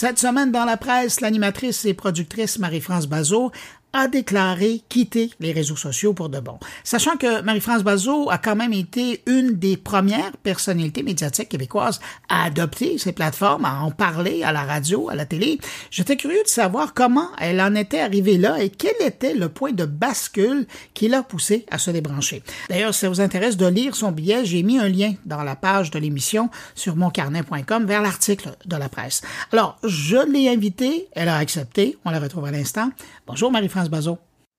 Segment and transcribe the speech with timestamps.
[0.00, 3.52] Cette semaine dans la presse, l'animatrice et productrice Marie-France Bazot
[3.92, 6.58] a déclaré quitter les réseaux sociaux pour de bon.
[6.84, 12.44] Sachant que Marie-France Bazot a quand même été une des premières personnalités médiatiques québécoises à
[12.44, 15.58] adopter ces plateformes, à en parler à la radio, à la télé,
[15.90, 19.72] j'étais curieux de savoir comment elle en était arrivée là et quel était le point
[19.72, 22.42] de bascule qui l'a poussé à se débrancher.
[22.68, 25.56] D'ailleurs, si ça vous intéresse de lire son billet, j'ai mis un lien dans la
[25.56, 29.22] page de l'émission sur moncarnet.com vers l'article de la presse.
[29.52, 32.90] Alors, je l'ai invitée, elle a accepté, on la retrouve à l'instant.
[33.26, 33.79] Bonjour Marie-France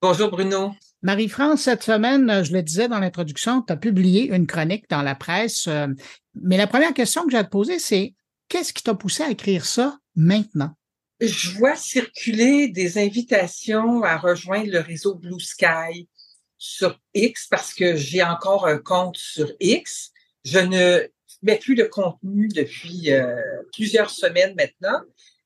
[0.02, 0.72] Bonjour Bruno.
[1.04, 5.16] Marie-France, cette semaine, je le disais dans l'introduction, tu as publié une chronique dans la
[5.16, 5.68] presse.
[5.68, 5.88] Euh,
[6.36, 8.14] mais la première question que j'ai à te poser, c'est
[8.48, 10.72] qu'est-ce qui t'a poussé à écrire ça maintenant?
[11.20, 16.10] Je vois circuler des invitations à rejoindre le réseau Blue Sky
[16.58, 20.12] sur X parce que j'ai encore un compte sur X.
[20.44, 21.08] Je ne
[21.44, 23.36] mets plus de contenu depuis euh,
[23.74, 25.02] plusieurs semaines maintenant.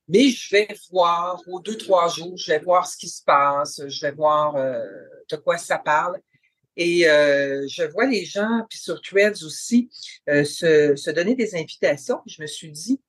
[0.07, 3.81] Mais je vais voir, aux deux, trois jours, je vais voir ce qui se passe,
[3.87, 4.83] je vais voir euh,
[5.31, 6.19] de quoi ça parle.
[6.77, 9.89] Et euh, je vois les gens, puis sur Threads aussi,
[10.29, 12.21] euh, se, se, donner des invitations.
[12.27, 13.01] Je me suis dit,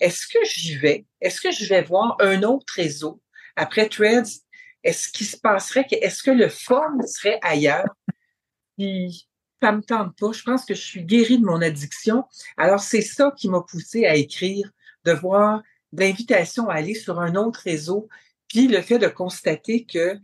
[0.00, 1.04] est-ce que j'y vais?
[1.20, 3.20] Est-ce que je vais voir un autre réseau?
[3.56, 4.42] Après Threads?
[4.84, 5.86] Est-ce qu'il se passerait?
[5.90, 7.94] Est-ce que le fun serait ailleurs?
[8.76, 9.28] Puis,
[9.60, 10.32] ça me tente pas.
[10.32, 12.24] Je pense que je suis guérie de mon addiction.
[12.56, 14.70] Alors, c'est ça qui m'a poussé à écrire,
[15.04, 18.08] de voir d'invitation à aller sur un autre réseau,
[18.48, 20.18] puis le fait de constater que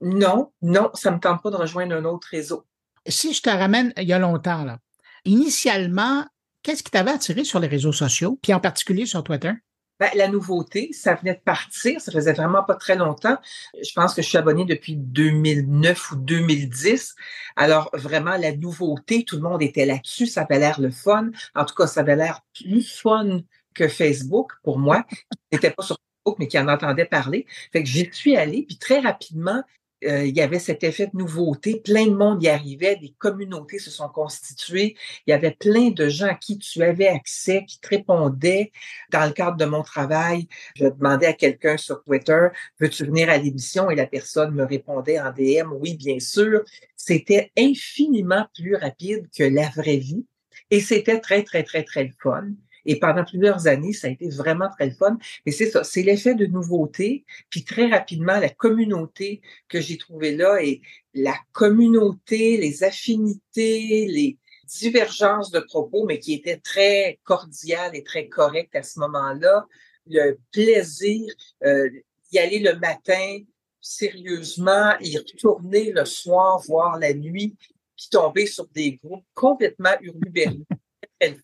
[0.00, 2.64] non, non, ça ne me tente pas de rejoindre un autre réseau.
[3.06, 4.78] Si je te ramène il y a longtemps, là,
[5.24, 6.26] initialement,
[6.62, 9.52] qu'est-ce qui t'avait attiré sur les réseaux sociaux, puis en particulier sur Twitter?
[10.00, 13.36] Ben, la nouveauté, ça venait de partir, ça faisait vraiment pas très longtemps.
[13.82, 17.16] Je pense que je suis abonnée depuis 2009 ou 2010.
[17.56, 21.30] Alors vraiment la nouveauté, tout le monde était là-dessus, ça avait l'air le fun.
[21.56, 23.40] En tout cas, ça avait l'air plus fun
[23.86, 27.46] Facebook pour moi, qui n'était pas sur Facebook, mais qui en entendait parler.
[27.72, 29.62] Fait que j'y suis allée, puis très rapidement,
[30.04, 33.80] euh, il y avait cet effet de nouveauté, plein de monde y arrivait, des communautés
[33.80, 34.94] se sont constituées,
[35.26, 38.70] il y avait plein de gens à qui tu avais accès, qui te répondaient.
[39.10, 42.48] Dans le cadre de mon travail, je demandais à quelqu'un sur Twitter,
[42.78, 43.90] veux-tu venir à l'émission?
[43.90, 46.62] Et la personne me répondait en DM, oui, bien sûr.
[46.96, 50.24] C'était infiniment plus rapide que la vraie vie.
[50.70, 52.50] Et c'était très, très, très, très fun.
[52.86, 55.18] Et pendant plusieurs années, ça a été vraiment très fun.
[55.46, 57.24] Mais c'est ça, c'est l'effet de nouveauté.
[57.50, 60.80] Puis très rapidement, la communauté que j'ai trouvée là et
[61.14, 68.28] la communauté, les affinités, les divergences de propos, mais qui étaient très cordiales et très
[68.28, 69.66] correctes à ce moment-là.
[70.06, 71.32] Le plaisir
[71.64, 71.88] euh,
[72.30, 73.38] d'y aller le matin
[73.80, 77.56] sérieusement, y retourner le soir, voir la nuit,
[77.96, 79.94] puis tomber sur des groupes complètement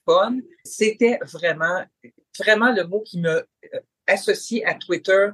[0.04, 0.38] fun.
[0.64, 1.84] C'était vraiment,
[2.38, 5.28] vraiment le mot qui me euh, associé à Twitter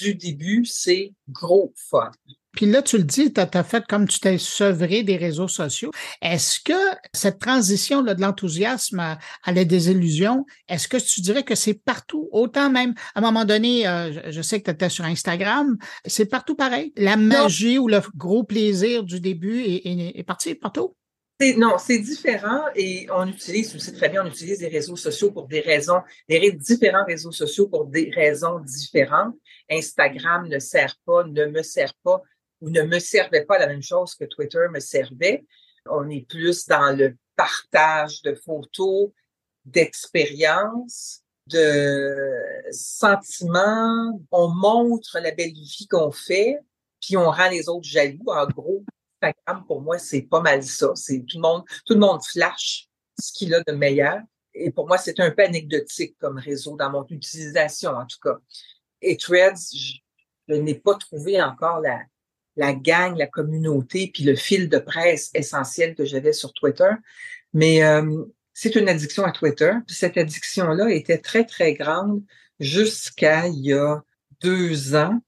[0.00, 2.10] du début, c'est gros fun.
[2.52, 5.90] Puis là, tu le dis, tu as, fait comme tu t'es sevré des réseaux sociaux.
[6.22, 9.18] Est-ce que cette transition là, de l'enthousiasme à,
[9.52, 13.86] la désillusion, est-ce que tu dirais que c'est partout, autant même, à un moment donné,
[13.86, 15.76] euh, je, sais que tu étais sur Instagram,
[16.06, 16.92] c'est partout pareil?
[16.96, 20.96] La magie ou le gros plaisir du début est, est parti partout?
[21.38, 25.30] Non, c'est différent et on utilise, tu sais très bien, on utilise les réseaux sociaux
[25.30, 29.34] pour des raisons, les différents réseaux sociaux pour des raisons différentes.
[29.70, 32.22] Instagram ne sert pas, ne me sert pas
[32.62, 35.44] ou ne me servait pas la même chose que Twitter me servait.
[35.90, 39.10] On est plus dans le partage de photos,
[39.66, 44.18] d'expériences, de sentiments.
[44.30, 46.56] On montre la belle vie qu'on fait,
[47.02, 48.24] puis on rend les autres jaloux.
[48.28, 48.84] En gros,
[49.26, 50.92] Instagram, pour moi, c'est pas mal ça.
[50.94, 52.88] C'est tout le monde, tout le monde flash
[53.18, 54.20] ce qu'il a de meilleur.
[54.54, 58.38] Et pour moi, c'est un peu anecdotique comme réseau dans mon utilisation, en tout cas.
[59.02, 64.78] Et Threads, je, n'ai pas trouvé encore la, gang, la communauté, puis le fil de
[64.78, 66.90] presse essentiel que j'avais sur Twitter.
[67.52, 69.72] Mais euh, c'est une addiction à Twitter.
[69.86, 72.22] Puis cette addiction-là était très, très grande
[72.58, 74.02] jusqu'à il y a
[74.40, 75.20] deux ans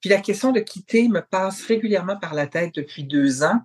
[0.00, 3.60] puis la question de quitter me passe régulièrement par la tête depuis deux ans.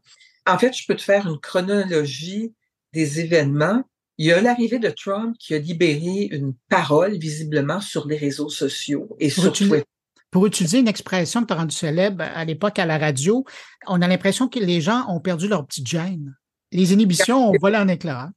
[0.48, 2.54] En fait, je peux te faire une chronologie
[2.92, 3.84] des événements.
[4.18, 8.50] Il y a l'arrivée de Trump qui a libéré une parole visiblement sur les réseaux
[8.50, 9.84] sociaux et sur Twitter.
[10.30, 13.46] Pour utiliser une expression que tu as rendue célèbre à l'époque à la radio,
[13.88, 16.36] on a l'impression que les gens ont perdu leur petite gêne.
[16.72, 18.32] Les inhibitions ont volé en éclat.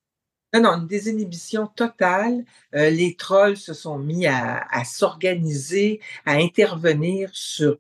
[0.55, 2.45] Non, non, une désinhibition totale.
[2.75, 7.79] Euh, les trolls se sont mis à, s'organiser, à intervenir sur,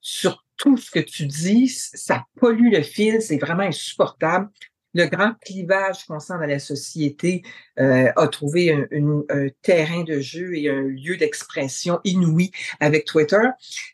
[0.00, 1.68] sur tout ce que tu dis.
[1.68, 4.50] Ça pollue le fil, c'est vraiment insupportable.
[4.94, 7.42] le grand clivage qu'on sent dans la société
[7.78, 8.86] euh, a trouvé un,
[9.28, 13.46] un, terrain de jeu et un lieu d'expression inouï avec Twitter.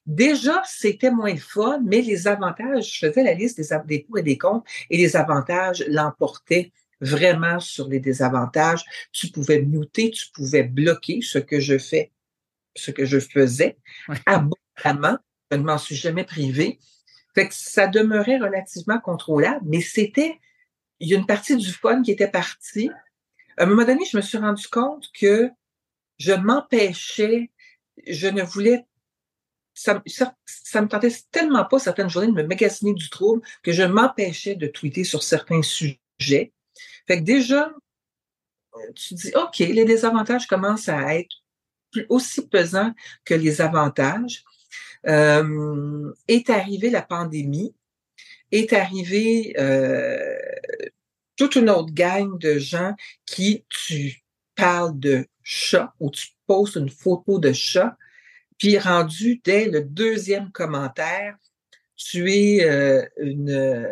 [0.07, 4.23] Déjà, c'était moins fun, mais les avantages, je faisais la liste des, des pour et
[4.23, 6.71] des contre, et les avantages l'emportaient
[7.03, 8.85] vraiment sur les désavantages.
[9.13, 12.13] Tu pouvais muter, tu pouvais bloquer ce que je fais,
[12.75, 13.77] ce que je faisais
[14.25, 15.19] abondamment.
[15.51, 16.79] Je ne m'en suis jamais privé.
[17.35, 20.39] Fait que ça demeurait relativement contrôlable, mais c'était,
[21.01, 22.91] il y a une partie du fun qui était partie.
[23.59, 25.51] À un moment donné, je me suis rendu compte que
[26.19, 27.51] je m'empêchais,
[28.07, 28.87] je ne voulais,
[29.75, 33.83] ça, ça, me tentait tellement pas certaines journées de me magasiner du trouble que je
[33.83, 36.53] m'empêchais de tweeter sur certains sujets.
[37.07, 37.73] Fait que déjà,
[38.95, 41.37] tu dis, OK, les désavantages commencent à être
[42.09, 42.93] aussi pesants
[43.25, 44.45] que les avantages.
[45.07, 47.75] Euh, est arrivée la pandémie,
[48.53, 50.39] est arrivée euh,
[51.37, 52.95] toute une autre gang de gens
[53.27, 54.23] qui, tu
[54.55, 57.97] parles de chat ou tu postes une photo de chat,
[58.59, 61.37] puis rendu dès le deuxième commentaire,
[61.97, 63.89] tu es euh, une,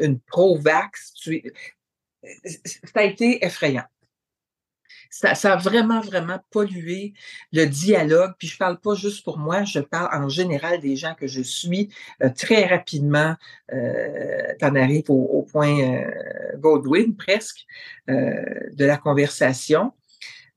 [0.00, 1.50] une pro-vax, tu
[2.44, 3.84] ça a été effrayant
[5.12, 7.12] ça, ça, a vraiment, vraiment pollué
[7.52, 8.32] le dialogue.
[8.38, 11.42] Puis je parle pas juste pour moi, je parle en général des gens que je
[11.42, 11.90] suis.
[12.22, 13.36] Euh, très rapidement,
[13.72, 17.66] euh, en arrives au, point euh, Goldwyn presque
[18.08, 18.42] euh,
[18.72, 19.92] de la conversation.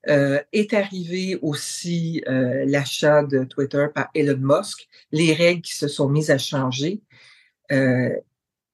[0.07, 6.09] Euh, est arrivé aussi l'achat de Twitter par Elon Musk, les règles qui se sont
[6.09, 7.01] mises à changer.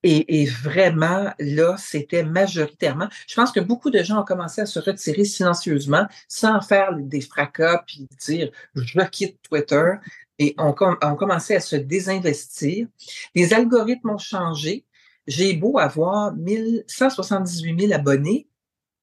[0.03, 3.07] Et, vraiment, là, c'était majoritairement.
[3.27, 7.21] Je pense que beaucoup de gens ont commencé à se retirer silencieusement, sans faire des
[7.21, 9.94] fracas, puis dire je quitte Twitter.
[10.39, 12.88] Et on, on commençait à se désinvestir.
[13.36, 14.86] Les algorithmes ont changé.
[15.27, 16.33] J'ai beau avoir
[16.88, 18.47] 178 000 abonnés,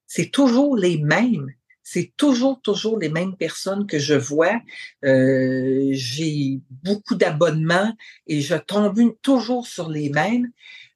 [0.09, 1.53] c'est toujours les mêmes.
[1.91, 4.61] C'est toujours, toujours les mêmes personnes que je vois.
[5.07, 7.97] Euh, j'ai beaucoup d'abonnements
[8.27, 10.51] et je tombe toujours sur les mêmes.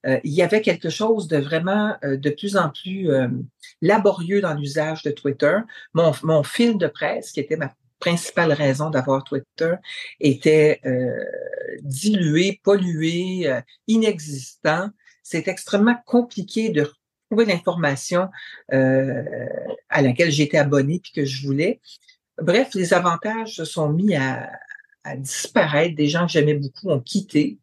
[0.04, 3.08] Euh, il y avait quelque chose de vraiment euh, de plus en plus
[3.80, 5.60] laborieux dans l'usage de Twitter.
[5.94, 9.76] Mon, mon fil de presse, qui était ma principale raison d'avoir Twitter,
[10.20, 10.82] était
[11.80, 13.50] dilué, pollué,
[13.86, 14.90] inexistant.
[15.22, 16.92] C'est extrêmement compliqué de
[17.32, 18.28] trouver l'information
[18.68, 21.80] à laquelle j'étais abonné puis que je voulais.
[22.38, 24.50] Bref, les avantages se sont mis à,
[25.04, 25.94] à disparaître.
[25.96, 27.58] Des gens que j'aimais beaucoup ont quitté.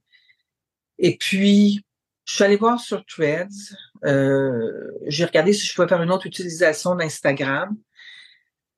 [0.98, 1.84] Et puis,
[2.26, 3.76] je suis allée voir sur Threads.
[4.06, 7.76] Euh, j'ai regardé si je pouvais faire une autre utilisation d'Instagram.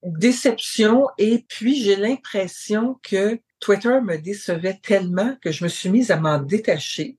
[0.03, 1.07] Déception.
[1.17, 6.17] Et puis, j'ai l'impression que Twitter me décevait tellement que je me suis mise à
[6.17, 7.17] m'en détacher.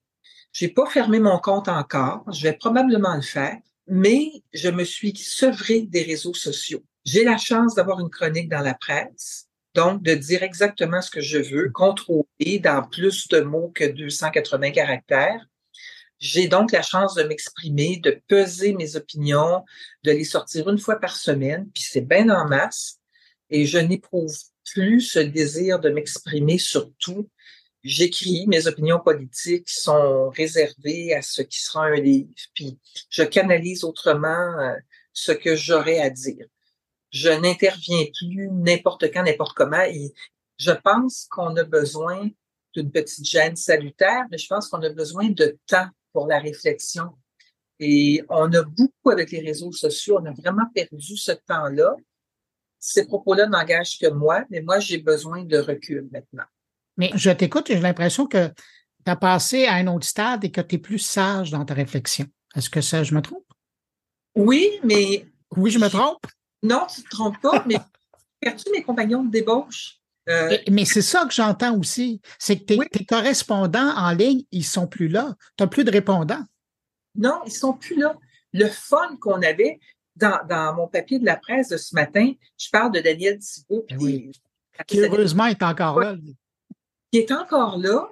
[0.53, 2.25] J'ai pas fermé mon compte encore.
[2.33, 3.57] Je vais probablement le faire.
[3.89, 6.85] Mais je me suis sevrée des réseaux sociaux.
[7.05, 9.49] J'ai la chance d'avoir une chronique dans la presse.
[9.75, 14.71] Donc, de dire exactement ce que je veux, contrôler dans plus de mots que 280
[14.71, 15.47] caractères.
[16.19, 19.65] J'ai donc la chance de m'exprimer, de peser mes opinions,
[20.05, 23.01] de les sortir une fois par semaine, puis c'est bien en masse.
[23.51, 24.37] Et je n'éprouve
[24.73, 27.29] plus ce désir de m'exprimer sur tout.
[27.85, 32.79] J'écris, mes opinions politiques sont réservées à ce qui sera un livre, puis
[33.11, 34.77] je canalise autrement euh,
[35.13, 36.47] ce que j'aurais à dire.
[37.11, 39.83] Je n'interviens plus n'importe quand, n'importe comment.
[39.83, 40.13] Et
[40.59, 42.31] je pense qu'on a besoin
[42.75, 47.11] d'une petite gêne salutaire, mais je pense qu'on a besoin de temps pour la réflexion.
[47.81, 51.97] Et on a beaucoup avec les réseaux sociaux, on a vraiment perdu ce temps-là.
[52.79, 56.45] Ces propos-là n'engagent que moi, mais moi, j'ai besoin de recul maintenant.
[56.97, 60.51] Mais je t'écoute et j'ai l'impression que tu as passé à un autre stade et
[60.51, 62.27] que tu es plus sage dans ta réflexion.
[62.55, 63.47] Est-ce que ça, je me trompe?
[64.35, 65.27] Oui, mais.
[65.57, 66.27] Oui, je me trompe?
[66.63, 67.77] Non, tu ne te trompes pas, mais
[68.41, 69.99] perdu mes compagnons de débauche.
[70.29, 72.21] Euh, mais c'est ça que j'entends aussi.
[72.39, 75.35] C'est que tes, correspondants en ligne, ils sont plus là.
[75.57, 76.45] Tu n'as plus de répondants.
[77.17, 78.17] Non, ils sont plus là.
[78.53, 79.81] Le fun qu'on avait
[80.17, 83.85] dans, mon papier de la presse de ce matin, je parle de Daniel Thibault.
[83.91, 84.31] Ben
[84.87, 86.17] qui heureusement est encore là.
[87.13, 88.09] Qui est encore là,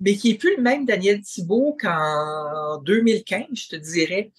[0.00, 4.30] mais qui est plus le même Daniel Thibault qu'en 2015, je te dirais,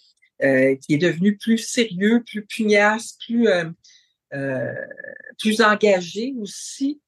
[0.44, 3.66] euh, qui est devenu plus sérieux, plus pugnace, plus euh,
[4.34, 4.74] euh,
[5.39, 7.01] plus engagé aussi.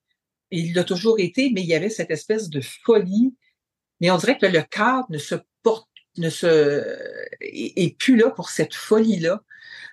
[0.51, 3.35] Il l'a toujours été, mais il y avait cette espèce de folie.
[4.01, 6.97] Mais on dirait que le cadre ne se porte, ne se
[7.41, 9.43] est, plus là pour cette folie-là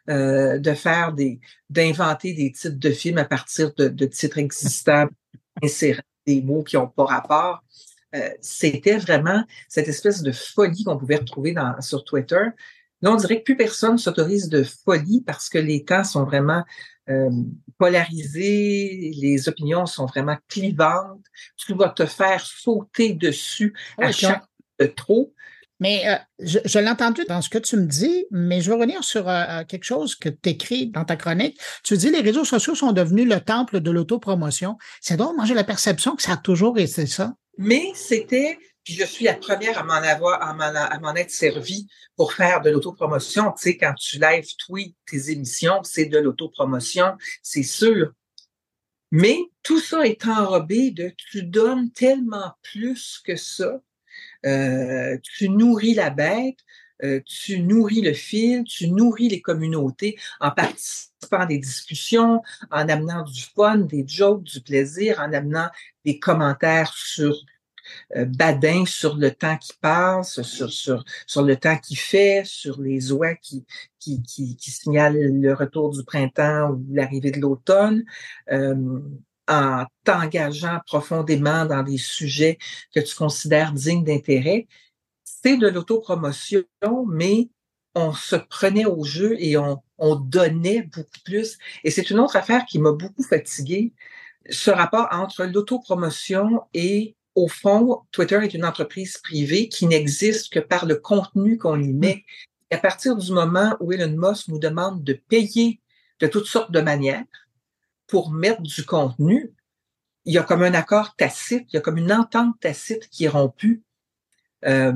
[0.08, 5.08] euh, de faire des, d'inventer des titres de films à partir de, titres existants,
[5.62, 7.62] insérer des mots qui n'ont pas rapport.
[8.14, 12.46] Euh, c'était vraiment cette espèce de folie qu'on pouvait retrouver dans, sur Twitter.
[13.02, 16.64] Là, on dirait que plus personne s'autorise de folie parce que les temps sont vraiment
[17.08, 17.30] euh,
[17.78, 21.24] polarisés, les opinions sont vraiment clivantes.
[21.56, 24.44] Tu vas te faire sauter dessus à chaque
[24.78, 25.32] de trop.
[25.80, 29.04] Mais euh, je, l'ai entendu dans ce que tu me dis, mais je veux revenir
[29.04, 31.58] sur euh, quelque chose que tu écris dans ta chronique.
[31.84, 34.78] Tu dis les réseaux sociaux sont devenus le temple de l'autopromotion.
[35.00, 37.34] C'est donc, moi j'ai la perception que ça a toujours été ça.
[37.58, 40.54] Mais c'était puis je suis la première à m'en avoir, à
[41.00, 43.50] m'en, être servi pour faire de l'autopromotion.
[43.50, 48.12] Tu sais, quand tu live tweet tes émissions, c'est de l'autopromotion, c'est sûr.
[49.10, 53.80] Mais tout ça est enrobé de tu donnes tellement plus que ça.
[54.44, 56.58] Euh, tu nourris la bête,
[57.04, 62.88] euh, tu nourris le fil, tu nourris les communautés en participant à des discussions, en
[62.88, 65.68] amenant du fun, des jokes, du plaisir, en amenant
[66.04, 67.36] des commentaires sur
[68.16, 72.80] euh, badin sur le temps qui passe, sur, sur, sur le temps qui fait, sur
[72.80, 73.64] les oies qui,
[73.98, 78.04] qui, qui, signalent le retour du printemps ou l'arrivée de l'automne,
[78.50, 79.00] euh,
[79.48, 82.58] en t'engageant profondément dans des sujets
[82.94, 84.66] que tu considères dignes d'intérêt.
[85.24, 86.64] C'est de l'autopromotion,
[87.08, 87.48] mais
[87.94, 91.58] on se prenait au jeu et on, on donnait beaucoup plus.
[91.84, 93.92] Et c'est une autre affaire qui m'a beaucoup fatiguée,
[94.50, 100.60] ce rapport entre l'autopromotion et au fond, Twitter est une entreprise privée qui n'existe que
[100.60, 102.24] par le contenu qu'on y met.
[102.70, 105.80] Et à partir du moment où Elon Musk nous demande de payer
[106.20, 107.24] de toutes sortes de manières
[108.06, 109.52] pour mettre du contenu,
[110.24, 113.24] il y a comme un accord tacite, il y a comme une entente tacite qui
[113.24, 113.82] est rompue.
[114.64, 114.92] Euh,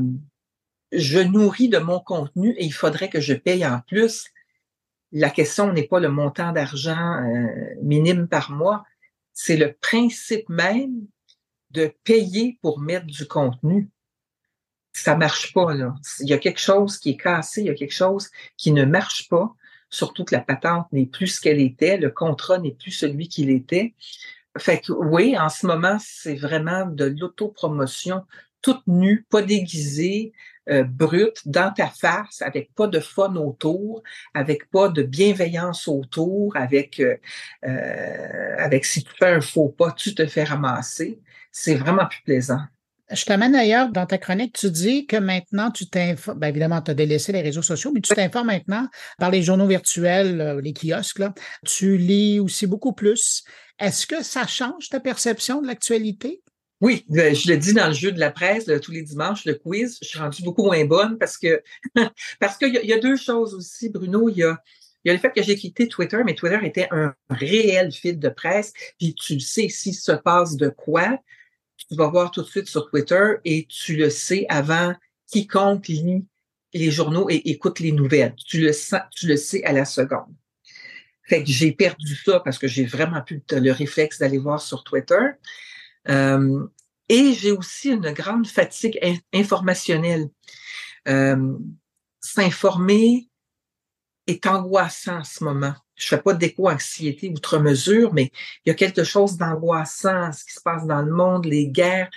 [0.92, 4.26] je nourris de mon contenu et il faudrait que je paye en plus.
[5.12, 8.84] La question n'est pas le montant d'argent euh, minime par mois,
[9.32, 11.06] c'est le principe même
[11.70, 13.88] de payer pour mettre du contenu.
[14.92, 15.94] Ça marche pas, là.
[16.20, 18.84] Il y a quelque chose qui est cassé, il y a quelque chose qui ne
[18.84, 19.54] marche pas,
[19.90, 23.50] surtout que la patente n'est plus ce qu'elle était, le contrat n'est plus celui qu'il
[23.50, 23.94] était.
[24.58, 28.24] Fait que oui, en ce moment, c'est vraiment de l'autopromotion
[28.62, 30.32] toute nue, pas déguisée,
[30.68, 34.02] euh, brute, dans ta face, avec pas de fun autour,
[34.34, 37.16] avec pas de bienveillance autour, avec euh,
[37.64, 41.20] euh avec si tu fais un faux pas, tu te fais ramasser
[41.52, 42.60] c'est vraiment plus plaisant.
[43.12, 46.92] Je t'amène ailleurs dans ta chronique, tu dis que maintenant tu t'informes, bien évidemment, tu
[46.92, 48.86] as délaissé les réseaux sociaux, mais tu t'informes maintenant
[49.18, 51.34] par les journaux virtuels, euh, les kiosques, là.
[51.66, 53.42] tu lis aussi beaucoup plus.
[53.80, 56.42] Est-ce que ça change ta perception de l'actualité?
[56.80, 59.54] Oui, euh, je le dis dans le jeu de la presse tous les dimanches, le
[59.54, 61.62] quiz, je suis rendue beaucoup moins bonne parce que
[62.40, 64.28] parce qu'il y, y, a deux choses aussi, Bruno.
[64.28, 64.56] Il y a,
[65.04, 68.18] il y a le fait que j'ai quitté Twitter, mais Twitter était un réel fil
[68.18, 71.18] de presse, puis tu sais s'il se passe de quoi
[71.90, 74.94] tu vas voir tout de suite sur Twitter et tu le sais avant
[75.26, 76.24] quiconque lit
[76.72, 78.34] les journaux et écoute les nouvelles.
[78.46, 80.32] Tu le sens, tu le sais à la seconde.
[81.24, 84.84] Fait que j'ai perdu ça parce que j'ai vraiment plus le réflexe d'aller voir sur
[84.84, 85.30] Twitter.
[86.08, 86.66] Euh,
[87.08, 88.98] et j'ai aussi une grande fatigue
[89.32, 90.28] informationnelle.
[91.08, 91.56] Euh,
[92.20, 93.29] S'informer
[94.30, 98.32] est angoissant en ce moment je fais pas d'éco-anxiété outre mesure, mais
[98.64, 102.10] il y a quelque chose d'angoissant, ce qui se passe dans le monde, les guerres.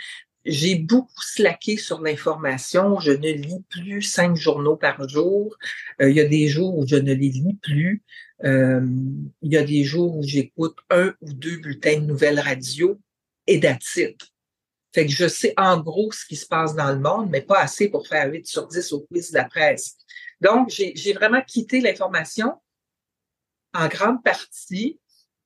[0.46, 3.00] J'ai beaucoup slacké sur l'information.
[3.00, 5.56] Je ne lis plus cinq journaux par jour.
[6.02, 8.02] Euh, il y a des jours où je ne les lis plus.
[8.44, 8.86] Euh,
[9.42, 13.00] il y a des jours où j'écoute un ou deux bulletins de nouvelles radio
[13.48, 14.18] et d'attitude.
[14.94, 17.60] Fait que je sais en gros ce qui se passe dans le monde, mais pas
[17.60, 19.98] assez pour faire 8 sur 10 au quiz de la presse.
[20.40, 22.54] Donc, j'ai vraiment quitté l'information
[23.74, 25.00] en grande partie,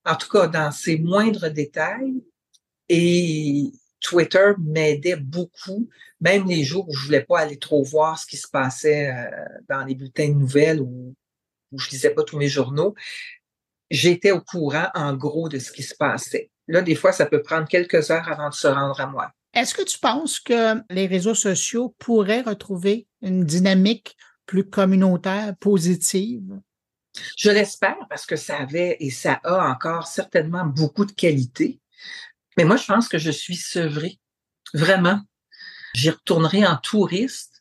[0.05, 2.23] en tout cas dans ses moindres détails.
[2.89, 5.89] Et Twitter m'aidait beaucoup,
[6.19, 9.45] même les jours où je voulais pas aller trop voir ce qui se passait euh,
[9.69, 11.15] dans les bulletins de nouvelles ou
[11.71, 12.95] où je lisais pas tous mes journaux.
[13.89, 16.49] J'étais au courant, en gros, de ce qui se passait.
[16.67, 19.31] Là, des fois, ça peut prendre quelques heures avant de se rendre à moi.
[19.53, 26.59] Est-ce que tu penses que les réseaux sociaux pourraient retrouver une dynamique plus communautaire, positive?
[27.37, 31.79] Je l'espère parce que ça avait et ça a encore certainement beaucoup de qualité.
[32.57, 34.19] Mais moi, je pense que je suis sevrée.
[34.73, 35.21] Vraiment.
[35.95, 37.56] J'y retournerai en touriste,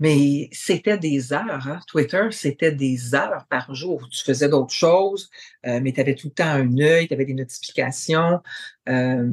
[0.00, 1.68] mais c'était des heures.
[1.68, 1.80] Hein.
[1.86, 4.08] Twitter, c'était des heures par jour.
[4.10, 5.30] Tu faisais d'autres choses,
[5.66, 8.40] euh, mais tu avais tout le temps un œil, tu avais des notifications.
[8.88, 9.30] Euh,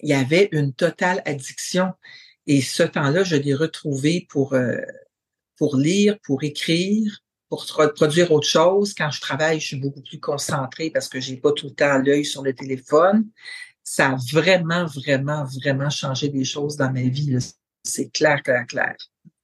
[0.00, 1.92] il y avait une totale addiction.
[2.46, 4.80] Et ce temps-là, je l'ai retrouvé pour, euh,
[5.56, 8.94] pour lire, pour écrire, pour produire autre chose.
[8.94, 11.98] Quand je travaille, je suis beaucoup plus concentrée parce que j'ai pas tout le temps
[11.98, 13.28] l'œil sur le téléphone.
[13.84, 17.36] Ça a vraiment, vraiment, vraiment changé des choses dans ma vie.
[17.84, 18.96] C'est clair, clair, clair.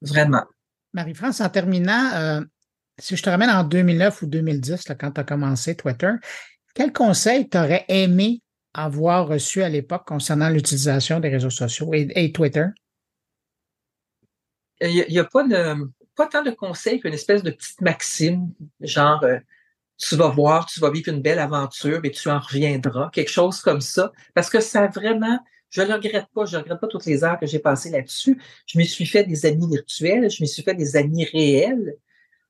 [0.03, 0.45] Vraiment.
[0.93, 2.41] Marie-France, en terminant, euh,
[2.99, 6.13] si je te ramène en 2009 ou 2010, quand tu as commencé Twitter,
[6.75, 8.43] quel conseil t'aurais aimé
[8.75, 12.67] avoir reçu à l'époque concernant l'utilisation des réseaux sociaux et, Twitter?
[14.81, 19.25] Il n'y a, pas, de, pas tant de conseils qu'une espèce de petite maxime, genre
[19.25, 19.39] euh,
[19.97, 23.61] tu vas voir, tu vas vivre une belle aventure, mais tu en reviendras, quelque chose
[23.61, 24.13] comme ça.
[24.35, 25.41] Parce que ça vraiment,
[25.71, 28.41] je ne regrette pas, je ne regrette pas toutes les heures que j'ai passées là-dessus.
[28.67, 31.97] Je me suis fait des amis virtuels, je me suis fait des amis réels.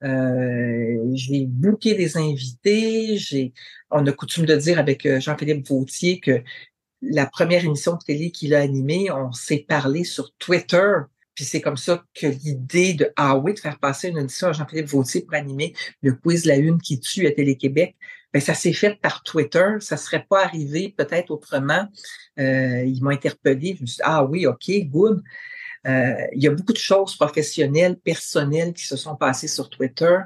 [0.05, 3.17] Euh, j'ai booké des invités.
[3.17, 3.53] J'ai,
[3.91, 6.43] on a coutume de dire avec euh, Jean-Philippe Vautier que
[7.03, 10.93] la première émission de télé qu'il a animée, on s'est parlé sur Twitter.
[11.35, 14.89] Puis c'est comme ça que l'idée de Ah de faire passer une émission à Jean-Philippe
[14.89, 15.73] Vautier pour animer
[16.03, 17.97] le quiz La Une qui tue à Télé-Québec,
[18.33, 19.77] ben ça s'est fait par Twitter.
[19.81, 21.87] Ça serait pas arrivé peut-être autrement.
[22.39, 23.75] Euh, il m'a interpellé.
[23.77, 25.23] Je me suis dit, ah oui, OK, good.
[25.87, 30.19] Euh, il y a beaucoup de choses professionnelles, personnelles qui se sont passées sur Twitter.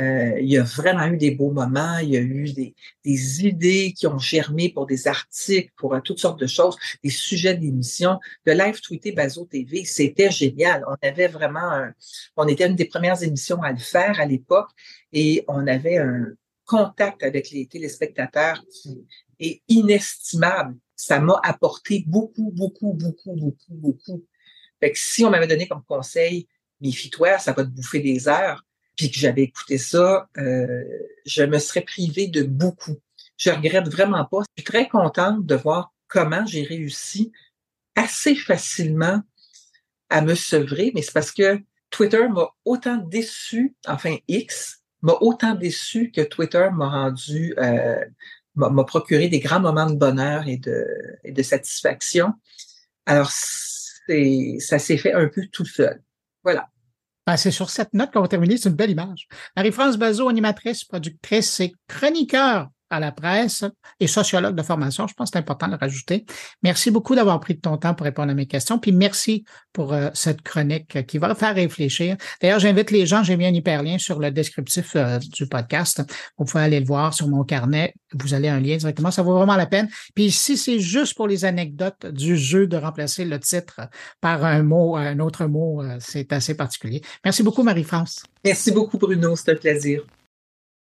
[0.00, 3.46] Euh, il y a vraiment eu des beaux moments, il y a eu des, des
[3.46, 7.54] idées qui ont germé pour des articles, pour euh, toutes sortes de choses, des sujets
[7.54, 8.18] d'émission.
[8.46, 10.84] De live tweeter Bazo TV, c'était génial.
[10.88, 11.92] On avait vraiment, un,
[12.36, 14.70] on était une des premières émissions à le faire à l'époque
[15.12, 16.28] et on avait un
[16.70, 19.04] contact avec les téléspectateurs qui
[19.40, 20.76] est inestimable.
[20.94, 24.24] Ça m'a apporté beaucoup, beaucoup, beaucoup, beaucoup, beaucoup
[24.80, 26.48] fait que si on m'avait donné comme conseil,
[26.80, 28.64] méfie-toi, ça va te bouffer des heures,
[28.96, 30.84] puis que j'avais écouté ça, euh,
[31.26, 32.96] je me serais privée de beaucoup.
[33.36, 34.40] Je regrette vraiment pas.
[34.56, 37.30] Je suis très contente de voir comment j'ai réussi
[37.94, 39.22] assez facilement
[40.08, 41.60] à me sevrer, mais c'est parce que
[41.90, 48.04] Twitter m'a autant déçu, enfin X, m'a autant déçu que Twitter m'a rendu, euh,
[48.54, 52.34] m'a procuré des grands moments de bonheur et de, satisfaction.
[53.06, 56.02] Alors, ça s'est fait un peu tout seul.
[56.42, 56.68] Voilà.
[57.26, 58.56] Ben, c'est sur cette note qu'on va terminer.
[58.56, 59.28] C'est une belle image.
[59.56, 63.64] Marie-France Bazot, animatrice, productrice et chroniqueur à la presse
[64.00, 65.06] et sociologue de formation.
[65.06, 66.26] Je pense que c'est important de le rajouter.
[66.62, 68.78] Merci beaucoup d'avoir pris de ton temps pour répondre à mes questions.
[68.78, 72.16] Puis merci pour euh, cette chronique qui va faire réfléchir.
[72.42, 76.02] D'ailleurs, j'invite les gens, j'ai mis un hyperlien sur le descriptif euh, du podcast.
[76.36, 77.94] Vous pouvez aller le voir sur mon carnet.
[78.12, 79.10] Vous allez un lien directement.
[79.10, 79.88] Ça vaut vraiment la peine.
[80.14, 83.80] Puis si c'est juste pour les anecdotes du jeu de remplacer le titre
[84.20, 87.00] par un mot, un autre mot, euh, c'est assez particulier.
[87.24, 88.24] Merci beaucoup, Marie-France.
[88.44, 89.36] Merci beaucoup, Bruno.
[89.36, 90.02] C'est un plaisir.